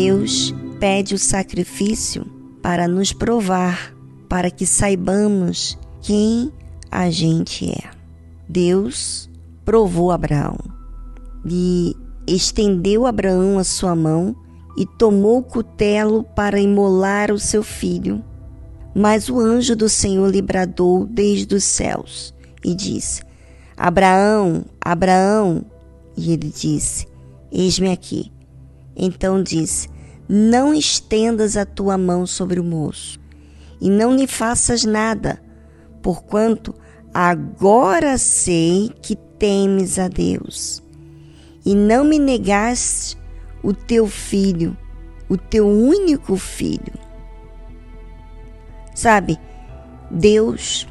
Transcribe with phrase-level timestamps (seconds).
[0.00, 2.24] Deus pede o sacrifício
[2.62, 3.92] para nos provar,
[4.28, 6.52] para que saibamos quem
[6.88, 7.90] a gente é.
[8.48, 9.28] Deus
[9.64, 10.56] provou Abraão
[11.44, 11.96] e
[12.28, 14.36] estendeu Abraão a sua mão
[14.76, 18.24] e tomou o cutelo para imolar o seu filho.
[18.94, 22.32] Mas o anjo do Senhor lhe bradou desde os céus
[22.64, 23.20] e disse:
[23.76, 25.64] Abraão, Abraão.
[26.16, 27.04] E ele disse:
[27.50, 28.37] Eis-me aqui.
[28.98, 29.88] Então disse:
[30.28, 33.20] Não estendas a tua mão sobre o moço,
[33.80, 35.40] e não lhe faças nada,
[36.02, 36.74] porquanto
[37.14, 40.82] agora sei que temes a Deus,
[41.64, 43.16] e não me negaste
[43.62, 44.76] o teu filho,
[45.28, 46.98] o teu único filho.
[48.94, 49.38] Sabe,
[50.10, 50.88] Deus,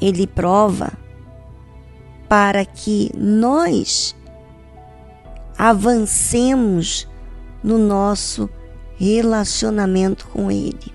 [0.00, 0.92] Ele prova
[2.28, 4.14] para que nós
[5.56, 7.08] avancemos
[7.62, 8.48] no nosso
[8.96, 10.92] relacionamento com Ele.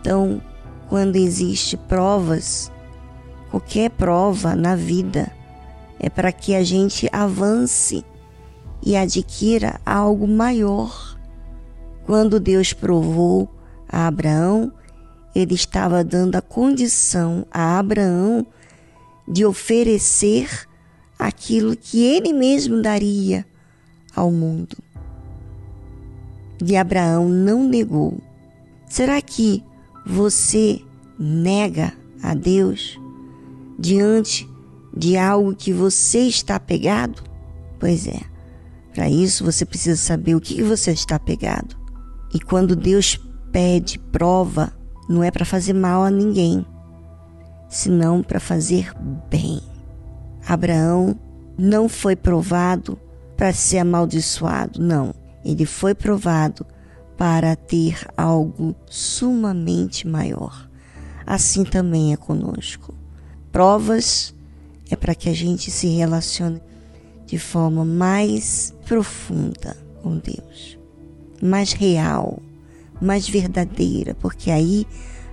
[0.00, 0.40] Então,
[0.88, 2.70] quando existe provas,
[3.50, 5.32] qualquer prova na vida
[5.98, 8.04] é para que a gente avance
[8.82, 11.18] e adquira algo maior.
[12.04, 13.48] Quando Deus provou
[13.88, 14.72] a Abraão,
[15.34, 18.46] ele estava dando a condição a Abraão
[19.26, 20.68] de oferecer
[21.26, 23.46] aquilo que ele mesmo daria
[24.14, 24.76] ao mundo.
[26.64, 28.18] E Abraão não negou.
[28.88, 29.62] Será que
[30.06, 30.80] você
[31.18, 31.92] nega
[32.22, 32.98] a Deus
[33.78, 34.48] diante
[34.96, 37.22] de algo que você está pegado?
[37.78, 38.20] Pois é,
[38.94, 41.76] para isso você precisa saber o que você está pegado.
[42.32, 43.20] E quando Deus
[43.52, 44.72] pede prova,
[45.08, 46.64] não é para fazer mal a ninguém,
[47.68, 48.92] senão para fazer
[49.28, 49.73] bem.
[50.46, 51.18] Abraão
[51.56, 52.98] não foi provado
[53.36, 55.14] para ser amaldiçoado, não.
[55.44, 56.66] Ele foi provado
[57.16, 60.68] para ter algo sumamente maior.
[61.26, 62.94] Assim também é conosco.
[63.50, 64.34] Provas
[64.90, 66.60] é para que a gente se relacione
[67.26, 70.78] de forma mais profunda com Deus,
[71.42, 72.38] mais real,
[73.00, 74.86] mais verdadeira, porque aí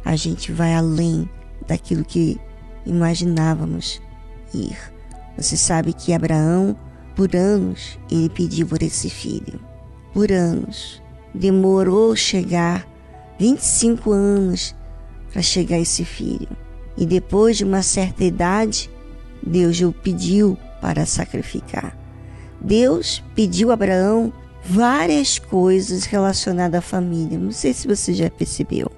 [0.05, 1.29] a gente vai além
[1.67, 2.39] daquilo que
[2.85, 4.01] imaginávamos
[4.53, 4.77] ir.
[5.37, 6.75] Você sabe que Abraão,
[7.15, 9.59] por anos, ele pediu por esse filho.
[10.13, 11.01] Por anos.
[11.33, 12.87] Demorou chegar
[13.39, 14.75] 25 anos
[15.31, 16.49] para chegar esse filho.
[16.97, 18.89] E depois de uma certa idade,
[19.41, 21.97] Deus o pediu para sacrificar.
[22.59, 24.31] Deus pediu a Abraão
[24.63, 27.39] várias coisas relacionadas à família.
[27.39, 28.91] Não sei se você já percebeu.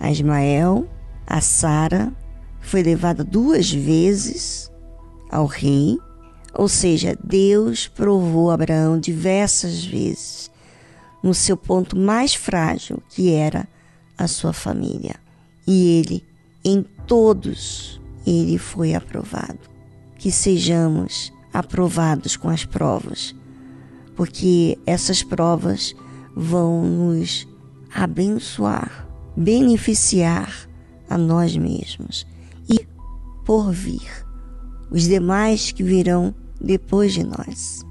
[0.00, 0.88] A Ismael,
[1.26, 2.12] a Sara,
[2.60, 4.70] foi levada duas vezes
[5.34, 5.98] ao rei,
[6.54, 10.48] ou seja, Deus provou Abraão diversas vezes
[11.20, 13.66] no seu ponto mais frágil, que era
[14.16, 15.16] a sua família.
[15.66, 16.24] E ele,
[16.64, 19.58] em todos, ele foi aprovado.
[20.16, 23.34] Que sejamos aprovados com as provas,
[24.14, 25.94] porque essas provas
[26.36, 27.48] vão nos
[27.92, 30.68] abençoar, beneficiar
[31.10, 32.26] a nós mesmos
[32.68, 32.86] e
[33.44, 34.24] por vir
[34.94, 37.84] os demais que virão depois de nós.